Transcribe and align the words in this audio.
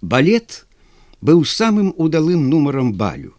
Балет 0.00 0.66
быў 1.20 1.44
самым 1.44 1.94
удалым 1.96 2.48
нумарам 2.50 2.92
балю. 2.92 3.34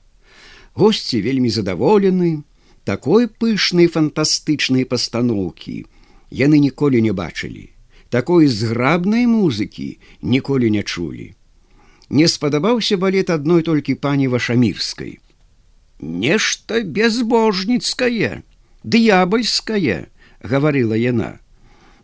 Госці 0.76 1.22
вельмі 1.22 1.50
задаволены, 1.50 2.44
такой 2.83 3.28
пышнай 3.28 3.87
фантастычнай 3.87 4.85
пастаноўкі 4.85 5.85
яны 6.32 6.59
ніколі 6.59 7.01
не 7.01 7.14
бачылі. 7.14 7.70
Такой 8.09 8.48
зграбнай 8.48 9.28
музыкі 9.28 10.00
ніколі 10.21 10.71
не 10.71 10.84
чулі. 10.84 11.36
Не 12.10 12.28
спадабаўся 12.28 12.98
балет 12.98 13.30
адной 13.30 13.64
толькі 13.64 13.96
пані 13.96 14.28
вашамірскай. 14.28 15.20
Нешта 16.00 16.84
безбожніцкае, 16.84 18.44
д'ябальскае, 18.84 20.08
гаварыла 20.39 20.96
яна. 20.96 21.39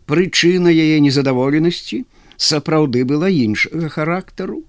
Прычына 0.04 0.68
яе 0.68 1.00
незадаволенасці 1.00 2.04
сапраўды 2.36 3.04
была 3.04 3.28
іншага 3.28 3.88
характару. 3.88 4.64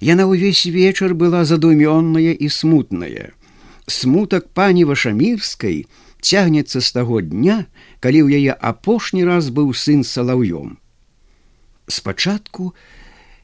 Яна 0.00 0.26
ўвесь 0.26 0.66
вечар 0.66 1.14
была 1.14 1.44
задумённая 1.44 2.34
і 2.34 2.48
смутная. 2.48 3.32
Смутак 3.86 4.50
пані 4.54 4.84
вашамірскай 4.84 5.86
цягнецца 6.22 6.80
з 6.80 6.88
таго 6.92 7.20
дня, 7.20 7.66
калі 8.00 8.26
ў 8.26 8.28
яе 8.42 8.52
апошні 8.54 9.26
раз 9.26 9.50
быў 9.50 9.74
сын 9.74 10.02
салаўём. 10.06 10.78
Спачатку 11.86 12.74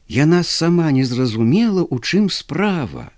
яна 0.07 0.43
сама 0.43 0.91
не 0.91 1.03
зразумела, 1.03 1.83
у 1.83 1.99
чым 1.99 2.29
справа, 2.29 3.11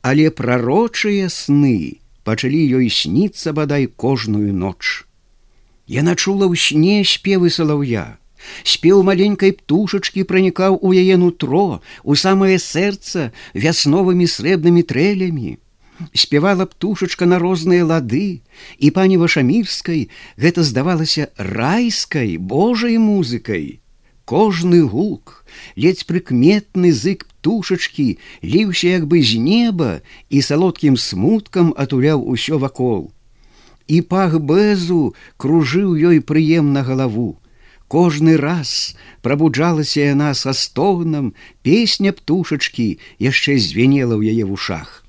але 0.00 0.30
прарочыя 0.30 1.28
сны 1.32 2.04
пачалі 2.24 2.60
ёй 2.80 2.88
сніцца 2.88 3.52
бадай 3.52 3.86
кожную 3.86 4.52
ноч. 4.52 5.04
Яна 5.88 6.16
чула 6.16 6.48
ў 6.48 6.56
сне 6.56 7.04
спевы 7.04 7.52
салаўя, 7.52 8.16
спеў 8.62 9.02
маленькай 9.02 9.52
птушачкі 9.52 10.24
пранікаў 10.24 10.78
у 10.82 10.92
яе 10.92 11.16
нутро 11.16 11.80
у 12.02 12.14
самае 12.14 12.58
сэрца 12.58 13.30
вясновымі 13.54 14.26
срэбнымі 14.26 14.82
трэлямі. 14.82 15.58
Спявала 16.12 16.66
птушачка 16.66 17.26
на 17.26 17.38
розныя 17.38 17.86
лады 17.86 18.42
і 18.78 18.90
пані 18.90 19.16
вашамірскай 19.22 20.10
гэта 20.36 20.66
здавалася 20.66 21.30
райскай 21.38 22.36
божай 22.36 22.98
музыкай. 22.98 23.80
Кожны 24.24 24.82
гук 24.82 25.44
ледзь 25.76 26.02
прыкметны 26.08 26.90
зык 26.90 27.28
птушачкі 27.28 28.18
ліўся 28.42 28.88
як 28.96 29.06
бы 29.06 29.22
з 29.22 29.38
неба 29.38 29.90
і 30.30 30.42
салодкім 30.42 30.96
смуткам 30.96 31.74
атуляў 31.76 32.24
усё 32.24 32.58
вакол. 32.58 33.12
І 33.86 34.00
пах 34.00 34.40
бэзу 34.40 35.14
кружыў 35.36 35.94
ёй 35.94 36.24
прыемна 36.24 36.82
галаву 36.82 37.36
Кожны 37.94 38.36
раз 38.36 38.96
прабуджалася 39.22 40.00
яна 40.02 40.34
са 40.34 40.50
стогнам, 40.50 41.30
песня 41.62 42.10
птушачкі 42.10 42.86
яшчэ 43.22 43.54
звенела 43.62 44.18
ў 44.18 44.34
яе 44.34 44.44
вушах. 44.48 45.06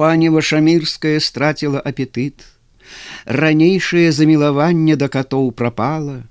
Пані 0.00 0.30
Вашамірская 0.32 1.20
страціла 1.20 1.82
апетыт. 1.84 2.48
Ранейшае 3.28 4.08
замілаванне 4.08 4.96
да 4.96 5.10
катоў 5.12 5.52
прапала. 5.52 6.24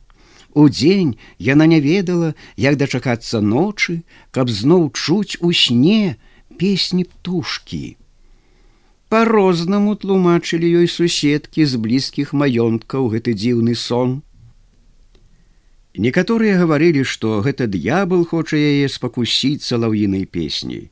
Удзень 0.58 1.14
яна 1.38 1.70
не 1.70 1.78
ведала, 1.78 2.34
як 2.58 2.82
дачакацца 2.82 3.38
ночы, 3.38 4.02
каб 4.34 4.50
зноў 4.50 4.90
чуць 4.98 5.38
у 5.46 5.54
сне 5.54 6.18
песні 6.58 7.06
птушкі. 7.06 7.84
Па-рознаму 9.14 9.94
тлумачылі 9.94 10.74
ёй 10.82 10.90
суседкі 10.90 11.70
з 11.70 11.78
блізкіх 11.86 12.34
маёнткаў 12.34 13.14
гэты 13.14 13.38
дзіўны 13.38 13.78
сон. 13.78 14.26
Некаторыя 15.98 16.56
гаварылі, 16.58 17.04
што 17.04 17.42
гэта 17.44 17.68
д'ябал 17.68 18.24
хоча 18.26 18.56
яе 18.56 18.88
спакусіць 18.88 19.64
салаўінай 19.68 20.24
песняй. 20.26 20.92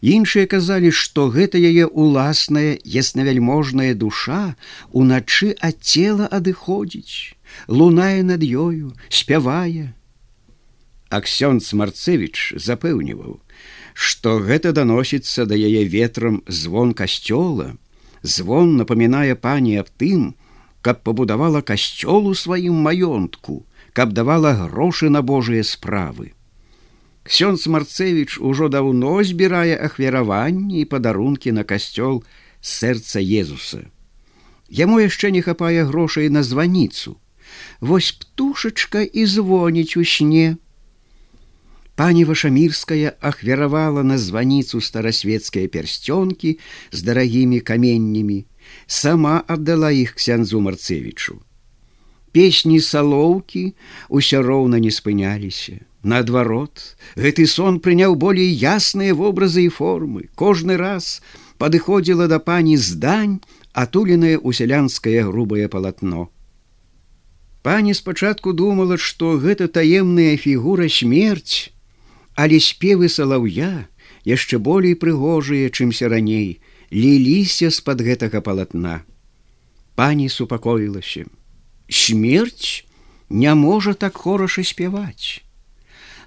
Іншыя 0.00 0.46
казалі, 0.46 0.90
што 0.90 1.28
гэта 1.34 1.58
яе 1.58 1.86
уласная 1.86 2.78
яснавяльможная 2.84 3.94
душа 3.94 4.56
уначы 4.92 5.54
ад 5.60 5.82
цела 5.82 6.30
адыходзіць, 6.30 7.34
лунае 7.68 8.22
над 8.22 8.42
ёю, 8.42 8.94
спявае. 9.10 9.92
Аксёнц 11.10 11.72
Марцевіч 11.74 12.54
запэўніваў, 12.54 13.40
што 13.94 14.38
гэта 14.38 14.72
даносіцца 14.72 15.46
да 15.46 15.58
яе 15.58 15.84
ветрам 15.90 16.42
звон 16.46 16.94
касцёла, 16.94 17.74
звон 18.22 18.76
напамінае 18.78 19.34
пані 19.34 19.82
аб 19.82 19.90
тым, 19.98 20.34
каб 20.82 21.02
пабудавала 21.02 21.62
касцёл 21.62 22.26
у 22.30 22.34
сваім 22.34 22.74
маёнтку, 22.86 23.66
каб 23.96 24.12
давала 24.12 24.52
грошы 24.52 25.08
на 25.08 25.22
Божыя 25.22 25.64
справы. 25.64 26.32
Ксёнц 27.24 27.64
Марцевіч 27.66 28.36
ужо 28.38 28.68
даўно 28.68 29.24
збірае 29.24 29.72
ахвяраванні 29.72 30.82
і 30.82 30.84
падарункі 30.84 31.52
на 31.56 31.64
касцёл 31.64 32.20
сэрца 32.60 33.24
Езуса. 33.24 33.88
Яму 34.68 35.00
яшчэ 35.00 35.32
не 35.32 35.40
хапае 35.40 35.88
грошай 35.88 36.28
на 36.28 36.42
званіцу. 36.44 37.16
Вось 37.80 38.12
птушачка 38.12 39.00
і 39.00 39.24
звоніць 39.24 39.96
у 39.96 40.04
сне. 40.04 40.60
Пані 41.96 42.28
Вашамірская 42.28 43.16
ахвяравала 43.24 44.04
на 44.04 44.20
званіцу 44.20 44.84
старасветскія 44.84 45.72
пярсцёнкі 45.72 46.60
з 46.92 46.98
дарагімі 47.00 47.64
каменнямі, 47.64 48.44
сама 48.86 49.40
аддала 49.48 49.88
іх 49.88 50.12
ксяндзу 50.20 50.60
Марцевічу 50.60 51.45
песні 52.36 52.78
салоўкі 52.84 53.72
ўсё 54.12 54.44
роўна 54.44 54.76
не 54.76 54.92
спыняліся. 54.92 55.80
Наадварот, 56.04 56.82
гэты 57.16 57.46
сон 57.48 57.80
прыняў 57.80 58.12
болей 58.14 58.52
ясныя 58.52 59.16
вобразы 59.16 59.64
і 59.66 59.72
формы. 59.72 60.28
Кожны 60.36 60.76
раз 60.76 61.24
падыходзіла 61.56 62.28
да 62.28 62.38
пані 62.38 62.76
здань, 62.76 63.40
атуленае 63.72 64.36
ў 64.36 64.52
сялянскае 64.52 65.24
грубае 65.24 65.68
палатно. 65.72 66.28
Пані 67.64 67.96
спачатку 67.96 68.52
думала, 68.52 69.00
што 69.00 69.40
гэта 69.40 69.66
таемная 69.72 70.36
фігура 70.36 70.92
смерць, 70.92 71.72
але 72.36 72.60
спевы 72.60 73.08
салаўя 73.08 73.88
яшчэ 74.28 74.60
болей 74.60 74.94
прыгожыя, 74.94 75.72
чымся 75.72 76.12
раней, 76.12 76.60
ліліся 76.92 77.72
з-пад 77.72 78.04
гэтага 78.04 78.44
палатна. 78.44 79.00
Пані 79.96 80.28
супакоілася 80.28 81.24
смерть 81.88 82.86
не 83.28 83.54
можа 83.54 83.94
так 83.94 84.16
хораша 84.16 84.62
спяваць. 84.62 85.42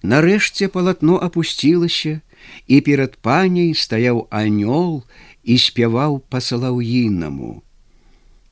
Нарэшце 0.03 0.67
палатно 0.67 1.19
опусцілася, 1.19 2.21
і 2.67 2.81
перад 2.81 3.17
паняй 3.19 3.73
стаяў 3.75 4.27
анёл 4.31 5.03
і 5.43 5.57
спяваў 5.57 6.19
па 6.29 6.39
салаўінаму. 6.39 7.63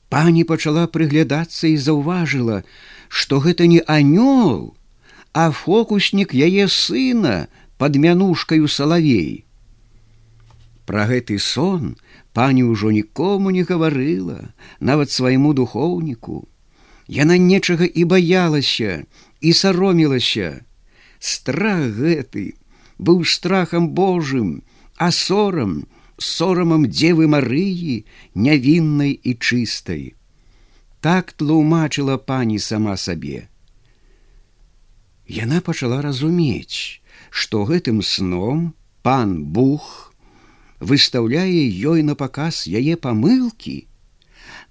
Пані 0.08 0.44
пачала 0.44 0.86
прыглядацца 0.88 1.68
і 1.68 1.76
заўважыла, 1.76 2.64
што 3.08 3.40
гэта 3.40 3.66
не 3.66 3.80
анёл, 3.86 4.74
а 5.32 5.50
фокуснік 5.52 6.32
яе 6.32 6.68
сына 6.68 7.48
под 7.76 7.96
мянушкаю 7.96 8.68
салавей. 8.68 9.44
Пра 10.88 11.04
гэты 11.08 11.36
сон 11.38 11.96
пані 12.32 12.64
ўжо 12.64 12.90
нікому 12.92 13.50
не 13.52 13.64
гаварыла, 13.68 14.52
нават 14.80 15.10
свайму 15.12 15.52
духоўніку, 15.52 16.48
Яна 17.08 17.38
нечага 17.40 17.88
і 17.88 18.04
баялася 18.04 19.04
і 19.40 19.52
саромілася. 19.52 20.60
Страх 21.18 21.96
гэты 21.96 22.54
быў 22.98 23.24
страхам 23.24 23.90
Божым, 23.96 24.62
а 24.96 25.10
сорам, 25.10 25.88
сорамам 26.18 26.84
дзевы 26.92 27.26
Марыі, 27.26 28.04
нявіннай 28.34 29.16
і 29.16 29.34
чыстай. 29.40 30.14
Так 31.00 31.32
тлумачыла 31.32 32.18
пані 32.18 32.58
сама 32.58 32.96
сабе. 32.96 33.48
Яна 35.26 35.60
пачала 35.64 36.02
разумець, 36.02 37.00
што 37.30 37.64
гэтым 37.64 38.02
сном 38.02 38.74
пан 39.02 39.44
Бух 39.44 40.12
выстаўляе 40.80 41.64
ёй 41.72 42.02
на 42.02 42.14
паказ 42.14 42.66
яе 42.68 42.96
памылкі, 42.96 43.88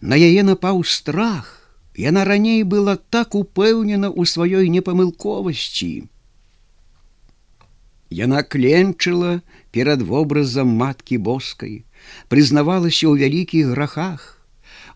На 0.01 0.13
яе 0.13 0.43
напаў 0.45 0.83
страх, 0.85 1.56
Яна 1.97 2.23
раней 2.29 2.61
была 2.63 2.95
так 2.95 3.33
упэўнена 3.35 4.13
ў 4.13 4.21
сваёй 4.29 4.69
непамылковасці. 4.69 6.05
Яна 8.13 8.43
кленчыла 8.45 9.41
перад 9.73 10.05
вобразам 10.05 10.71
маткі 10.81 11.17
боскай, 11.17 11.83
прызнавалася 12.29 13.09
ў 13.09 13.13
вялікіх 13.25 13.73
грахах, 13.73 14.33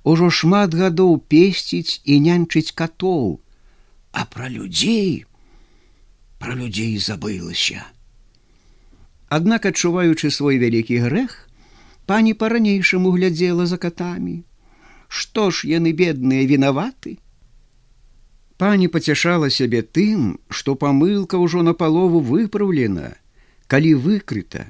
Ужо 0.04 0.32
шмат 0.34 0.74
гадоў 0.74 1.20
песціць 1.30 2.02
і 2.10 2.18
нянчыць 2.26 2.74
катоў, 2.74 3.38
а 4.12 4.26
пра 4.26 4.50
людзей 4.50 5.26
пра 6.42 6.58
людзей 6.58 6.98
забылася. 6.98 7.86
Аднак 9.30 9.68
адчуваючы 9.70 10.32
свой 10.34 10.58
вялікі 10.58 10.98
грэх, 11.06 11.36
пані 12.10 12.34
па-ранейшаму 12.34 13.14
глядзела 13.14 13.70
за 13.70 13.78
катамі, 13.78 14.42
Што 15.12 15.50
ж 15.52 15.68
яны 15.68 15.92
бедныя 15.92 16.48
вінаваты? 16.48 17.18
Пані 18.56 18.88
пацяшала 18.94 19.50
сябе 19.52 19.82
тым, 19.84 20.40
што 20.48 20.76
памылка 20.80 21.36
ўжо 21.42 21.64
на 21.68 21.74
палову 21.76 22.22
выпраўлена, 22.30 23.10
калі 23.68 23.92
выкрыта, 24.06 24.64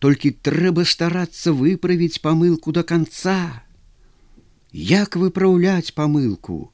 толькі 0.00 0.32
трэба 0.48 0.86
старацца 0.88 1.52
выправіць 1.52 2.22
памылку 2.24 2.72
до 2.72 2.86
конца. 2.88 3.66
Як 4.72 5.20
выпраўляць 5.20 5.92
памылку, 5.92 6.72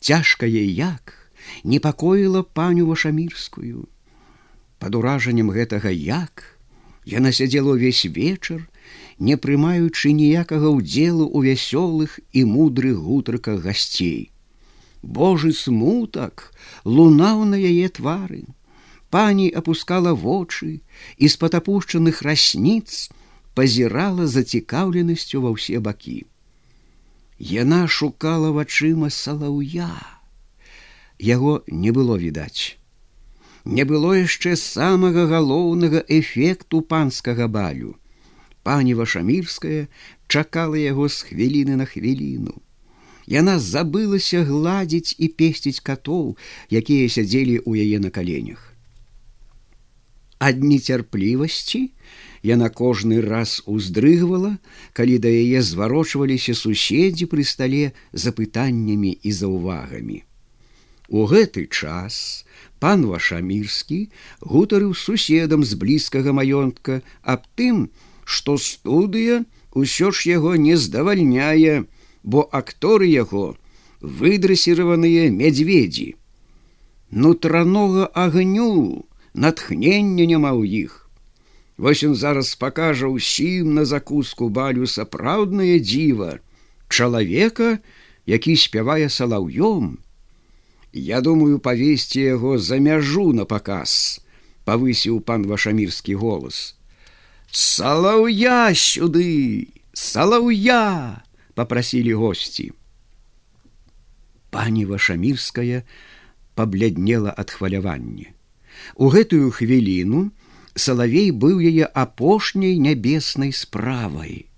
цяжкае 0.00 0.68
як, 0.68 1.16
непакоіла 1.64 2.42
паню 2.44 2.90
вашамірскую. 2.92 3.88
Пад 4.78 5.00
уражаннем 5.00 5.48
гэтага 5.48 5.88
як 5.88 6.44
яна 7.04 7.32
сядзела 7.32 7.76
ўвесь 7.76 8.04
вечар, 8.04 8.64
не 9.18 9.36
прымаючы 9.36 10.12
ніякага 10.12 10.70
ўдзелу 10.76 11.26
ў 11.28 11.54
вясёлых 11.54 12.18
і 12.32 12.44
мудрых 12.44 12.98
гутарках 12.98 13.60
гасцей. 13.62 14.30
Божы 15.02 15.52
смутак 15.52 16.54
лунаў 16.84 17.44
на 17.44 17.60
яе 17.60 17.88
твары. 17.88 18.44
Пані 19.10 19.50
апускала 19.50 20.14
вочы 20.14 20.80
і 21.18 21.28
з 21.28 21.34
патапушчаных 21.38 22.22
расніц 22.26 23.10
пазірала 23.54 24.26
зацікаўленасцю 24.26 25.44
ва 25.44 25.54
ўсе 25.54 25.78
бакі. 25.78 26.26
Яна 27.38 27.86
шукала 27.86 28.50
вачыма 28.50 29.10
салаўя 29.10 30.14
яго 31.18 31.62
не 31.66 31.90
было 31.90 32.16
відаць. 32.16 32.76
Не 33.64 33.84
было 33.84 34.14
яшчэ 34.14 34.56
самага 34.60 35.26
галоўнага 35.26 36.04
эфекту 36.08 36.82
панскага 36.82 37.48
балю. 37.48 37.96
Пані 38.64 38.94
вашамірская 38.96 39.86
чакала 40.26 40.80
яго 40.80 41.08
з 41.08 41.28
хвіліны 41.28 41.76
на 41.76 41.84
хвіліну. 41.84 42.56
Яна 43.28 43.60
забылася 43.60 44.44
гладзіць 44.44 45.16
і 45.20 45.28
песціць 45.28 45.84
катоў, 45.84 46.36
якія 46.72 47.08
сядзелі 47.08 47.60
ў 47.60 47.84
яе 47.84 48.00
на 48.00 48.08
каленях. 48.08 48.72
Ад 50.40 50.64
нецярплівасці 50.64 51.92
яна 52.44 52.68
кожны 52.68 53.20
раз 53.24 53.60
уздрыгвала, 53.64 54.56
калі 54.92 55.16
да 55.20 55.28
яе 55.28 55.60
зварочваліся 55.64 56.56
суседзі 56.56 57.28
пры 57.32 57.44
стале 57.48 57.92
запытаннямі 58.12 59.12
і 59.12 59.30
заўвагамі. 59.32 60.24
У 61.08 61.24
гэты 61.28 61.68
час 61.68 62.44
пан 62.80 63.04
вашамірскі 63.08 64.08
гутарыў 64.40 64.92
суседам 64.92 65.64
з 65.64 65.76
блізкага 65.80 66.36
маёнтка 66.36 67.00
аб 67.22 67.48
тым, 67.56 67.88
што 68.24 68.56
студыя 68.58 69.44
ўсё 69.74 70.10
ж 70.10 70.28
яго 70.30 70.56
не 70.56 70.76
здавальняе, 70.76 71.84
бо 72.22 72.48
акторы 72.52 73.08
яго 73.12 73.56
выдрасіраваныя 74.00 75.30
мядзведзі. 75.30 76.14
Нутранога 77.10 78.10
агню 78.12 79.04
натхнення 79.34 80.24
няма 80.26 80.52
ў 80.56 80.88
іх. 80.88 81.10
Вось 81.76 82.06
ён 82.06 82.14
зараз 82.14 82.54
пакажа 82.54 83.10
ўсім 83.10 83.74
на 83.74 83.84
закуску 83.84 84.48
балю 84.48 84.86
сапраўднае 84.86 85.82
дзіва, 85.82 86.38
чалавека, 86.88 87.78
які 88.26 88.56
спявае 88.56 89.10
салаўём, 89.10 89.98
Я 90.94 91.20
думаю 91.20 91.58
павесці 91.58 92.20
яго 92.20 92.54
за 92.62 92.78
мяжу 92.78 93.32
на 93.34 93.44
паказ, 93.44 94.22
павысіў 94.62 95.18
пан 95.26 95.42
вашамірскі 95.42 96.14
голас. 96.14 96.78
Салаўя 97.54 98.74
сюды, 98.74 99.70
салаўя! 99.94 101.22
попрасілі 101.54 102.14
госці. 102.18 102.72
Пані 104.50 104.82
вашамірская 104.90 105.86
пабляднела 106.58 107.30
ад 107.30 107.54
хвалявання. 107.54 108.34
У 108.98 109.06
гэтую 109.06 109.54
хвіліну 109.54 110.34
салавей 110.74 111.30
быў 111.30 111.62
яе 111.62 111.86
апошняй 111.86 112.74
нябеснай 112.82 113.54
справай. 113.54 114.50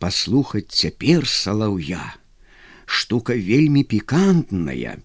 Паслухаць 0.00 0.72
цяпер 0.72 1.28
салаўя 1.28 2.16
штука 2.88 3.36
вельмі 3.36 3.84
пікантная 3.84 4.96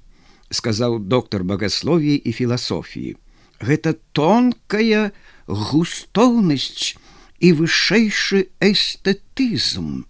сказаў 0.56 1.04
доктор 1.04 1.44
богословіі 1.44 2.16
і 2.16 2.32
філасофіі 2.32 3.20
гэта 3.60 4.00
тонкая 4.16 5.12
густоўнасць 5.48 6.98
і 7.40 7.52
вышэйшы 7.62 8.50
эстэтызм. 8.60 10.06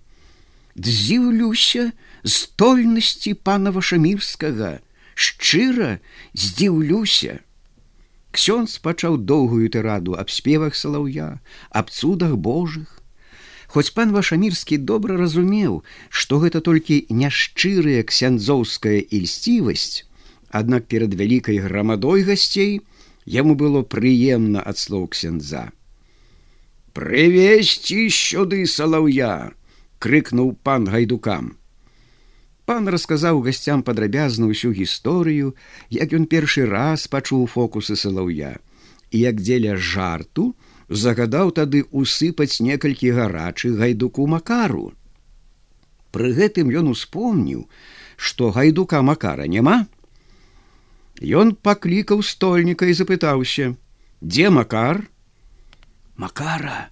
Дзіўлюся 0.76 1.92
стольнасці 2.24 3.34
пана 3.34 3.72
вашамірскага. 3.72 4.80
Шчыра 5.16 6.00
здзіўлюся. 6.36 7.40
Ксёнз 8.36 8.80
пачаў 8.84 9.16
доўгую 9.24 9.72
тыраду 9.72 10.20
аб 10.20 10.28
спевах 10.28 10.76
салаўя 10.76 11.40
аб 11.72 11.88
цудах 11.90 12.36
божых. 12.36 13.00
Хоць 13.72 13.96
пан 13.96 14.12
вашамірскі 14.12 14.78
добра 14.78 15.16
разумеў, 15.20 15.84
што 16.10 16.40
гэта 16.44 16.60
толькі 16.60 17.08
няшчырая 17.10 18.04
ксяндзоўская 18.04 19.00
ільсцівасць, 19.08 20.04
аднак 20.52 20.88
перад 20.92 21.16
вялікай 21.16 21.64
грамадой 21.64 22.28
гасцей 22.28 22.84
яму 23.26 23.56
было 23.56 23.82
прыемна 23.82 24.62
ад 24.62 24.78
слоў 24.78 25.10
ксяндза. 25.10 25.72
Прывесці 26.94 28.08
сюды 28.10 28.66
салаўя! 28.66 29.52
крыкнуў 30.00 30.54
пан 30.64 30.86
гайдукам. 30.86 31.58
Пан 32.66 32.90
расказаў 32.90 33.42
гасцям 33.46 33.82
падрабязна 33.86 34.50
ўсю 34.50 34.70
гісторыю, 34.74 35.54
як 35.90 36.14
ён 36.14 36.26
першы 36.30 36.66
раз 36.70 37.06
пачуў 37.08 37.46
фокусы 37.50 37.98
салаўя, 37.98 38.58
і 39.12 39.18
як 39.22 39.42
дзеля 39.42 39.78
жарту, 39.78 40.54
загадаў 40.90 41.52
тады 41.58 41.86
усыпаць 41.92 42.62
некалькі 42.62 43.14
гарачых 43.18 43.78
гайдуку 43.82 44.26
макару. 44.30 44.94
Пры 46.14 46.34
гэтым 46.34 46.70
ён 46.70 46.90
успомніў, 46.94 47.66
што 48.16 48.50
гайдука 48.56 49.02
макара 49.02 49.46
няма. 49.46 49.86
Ён 51.22 51.56
паклікаў 51.56 52.24
стольніка 52.24 52.86
і 52.86 52.94
запытаўся: 52.94 53.76
«Дзе 54.22 54.50
макар? 54.50 55.08
Макара 56.18 56.90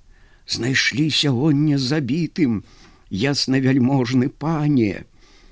знайшлі 0.48 1.10
сягоння 1.12 1.78
забітым, 1.78 2.64
ясна 3.10 3.60
вяльможны 3.60 4.30
пане, 4.30 5.04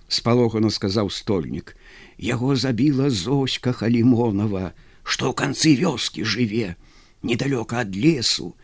спалохана 0.07 0.69
сказаў 0.69 1.09
стольнік. 1.09 1.75
Яго 2.17 2.55
забіла 2.55 3.09
зоська 3.09 3.71
халімонова, 3.71 4.71
што 5.03 5.31
ў 5.31 5.33
канцы 5.35 5.75
вёскі 5.75 6.23
жыве 6.23 6.75
недалёка 7.23 7.81
ад 7.81 7.95
лесу 7.95 8.55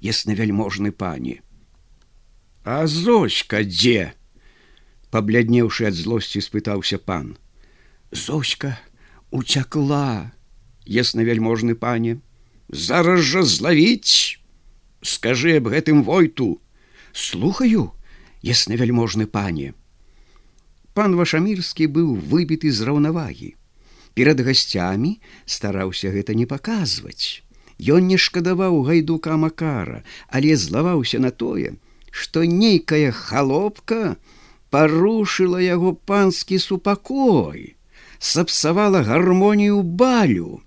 яснавяльможны 0.00 0.90
пані 0.92 1.40
а 2.64 2.86
зоська 2.90 3.62
дзе 3.64 4.14
пабляднеўшы 5.14 5.86
ад 5.90 5.96
злосці 5.98 6.42
спытаўся 6.44 6.98
пан 6.98 7.36
зоська 8.10 8.74
уцякла 9.34 10.30
яснавяльможны 10.86 11.74
пане. 11.74 12.22
Зараз 12.70 13.20
жа 13.26 13.42
злавіць. 13.42 14.38
Скажы 15.02 15.58
аб 15.58 15.68
гэтым 15.74 16.06
войту. 16.06 16.62
Слухаю 17.12 17.90
яснавяльможны 18.46 19.26
пане. 19.26 19.74
Пан 20.94 21.18
вашамірскі 21.18 21.90
быў 21.90 22.14
выбіты 22.14 22.70
з 22.70 22.86
раўнавагі. 22.86 23.58
Перад 24.14 24.38
гасцямі 24.46 25.18
стараўся 25.44 26.14
гэта 26.14 26.38
не 26.38 26.46
паказваць. 26.46 27.42
Ён 27.82 28.06
не 28.06 28.16
шкадаваў 28.16 28.86
гайдука 28.86 29.34
макара, 29.36 30.04
але 30.30 30.54
злаваўся 30.54 31.18
на 31.18 31.34
тое, 31.34 31.74
што 32.14 32.46
нейкая 32.46 33.10
халопка 33.10 34.14
парушыла 34.70 35.58
яго 35.58 35.98
панскі 35.98 36.62
супакой, 36.62 37.74
сапсавала 38.24 39.02
гармонію 39.02 39.82
балю. 39.82 40.60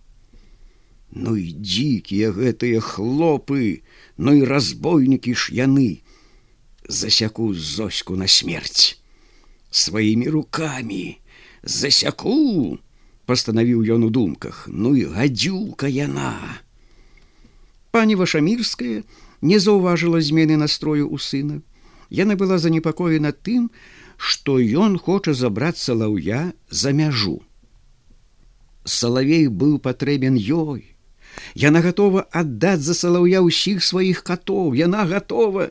Ну 1.09 1.33
і 1.33 1.57
дзікія 1.57 2.29
гэтыя 2.29 2.77
хлопы, 2.85 3.81
ну 4.21 4.37
і 4.37 4.45
разбойнікі 4.45 5.33
ж 5.33 5.57
яны. 5.57 6.05
Засяку 6.85 7.57
зоську 7.57 8.13
на 8.13 8.29
смерць. 8.29 9.01
Сваімі 9.73 10.29
руками 10.29 11.17
засяку 11.65 12.77
пастанавіў 13.25 13.81
ён 13.97 14.05
у 14.05 14.09
думках. 14.13 14.69
Ну 14.69 14.93
і 14.93 15.09
гадзюка 15.17 15.89
яна. 15.89 16.61
Пані 17.89 18.21
вашамірская 18.21 19.01
не 19.41 19.57
заўважыла 19.57 20.21
змены 20.21 20.61
настрою 20.61 21.09
у 21.09 21.17
сына. 21.17 21.65
Яна 22.13 22.37
была 22.37 22.61
занепакоена 22.61 23.33
тым 23.33 23.73
што 24.17 24.61
ён 24.61 25.01
хоча 25.01 25.33
забрацца 25.33 25.97
лаўя 25.97 26.53
за 26.69 26.93
мяжу 26.93 27.46
салавей 28.87 29.47
быў 29.47 29.77
патрэбен 29.83 30.39
ёй. 30.39 30.95
Яна 31.53 31.83
готова 31.85 32.25
аддаць 32.31 32.81
за 32.81 32.95
салаўя 32.97 33.43
ўсіх 33.45 33.83
сваіх 33.85 34.23
катоў 34.23 34.73
яна 34.73 35.05
готова. 35.05 35.69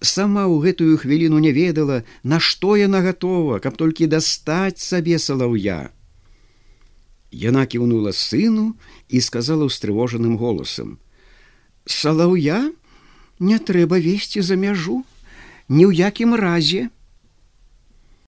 Сама 0.00 0.44
ў 0.50 0.60
гэтую 0.64 0.98
хвіліну 1.00 1.38
не 1.38 1.52
ведала 1.54 2.02
на 2.24 2.40
што 2.40 2.76
яна 2.80 3.04
готова 3.04 3.60
каб 3.62 3.76
толькі 3.80 4.10
дастаць 4.10 4.82
сабе 4.82 5.20
салаўя 5.22 5.94
Яна 7.34 7.66
кіўнула 7.66 8.12
сыну 8.14 8.74
і 9.08 9.20
сказала 9.20 9.66
ўстрывожаным 9.66 10.36
голасам: 10.38 10.98
«Салаўя 11.86 12.70
не 13.40 13.58
трэба 13.58 13.98
весці 13.98 14.40
за 14.40 14.54
мяжу, 14.54 15.02
ні 15.68 15.90
ў 15.90 15.92
якім 15.98 16.38
разе, 16.38 16.94